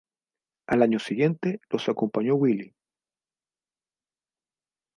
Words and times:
Al 0.65 0.81
año 0.81 0.97
siguiente, 0.97 1.61
los 1.69 1.87
acompañó 1.87 2.33
Willy. 2.33 2.73